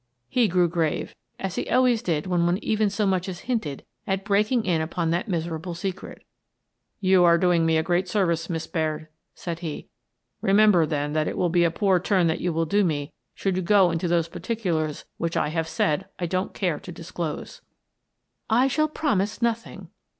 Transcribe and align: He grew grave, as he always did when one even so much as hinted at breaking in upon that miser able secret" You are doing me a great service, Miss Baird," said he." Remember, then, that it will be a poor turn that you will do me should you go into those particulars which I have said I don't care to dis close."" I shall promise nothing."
He 0.29 0.47
grew 0.47 0.67
grave, 0.67 1.13
as 1.39 1.53
he 1.57 1.69
always 1.69 2.01
did 2.01 2.25
when 2.25 2.47
one 2.47 2.57
even 2.63 2.89
so 2.89 3.05
much 3.05 3.29
as 3.29 3.41
hinted 3.41 3.85
at 4.07 4.25
breaking 4.25 4.65
in 4.65 4.81
upon 4.81 5.11
that 5.11 5.27
miser 5.29 5.55
able 5.55 5.75
secret" 5.75 6.23
You 6.99 7.23
are 7.23 7.37
doing 7.37 7.67
me 7.67 7.77
a 7.77 7.83
great 7.83 8.07
service, 8.07 8.49
Miss 8.49 8.65
Baird," 8.65 9.09
said 9.35 9.59
he." 9.59 9.89
Remember, 10.41 10.87
then, 10.87 11.13
that 11.13 11.27
it 11.27 11.37
will 11.37 11.51
be 11.51 11.63
a 11.63 11.69
poor 11.69 11.99
turn 11.99 12.25
that 12.25 12.41
you 12.41 12.51
will 12.51 12.65
do 12.65 12.83
me 12.83 13.13
should 13.35 13.55
you 13.55 13.61
go 13.61 13.91
into 13.91 14.07
those 14.07 14.27
particulars 14.27 15.05
which 15.17 15.37
I 15.37 15.49
have 15.49 15.67
said 15.67 16.07
I 16.17 16.25
don't 16.25 16.55
care 16.55 16.79
to 16.79 16.91
dis 16.91 17.11
close."" 17.11 17.61
I 18.49 18.67
shall 18.67 18.87
promise 18.87 19.39
nothing." 19.39 19.89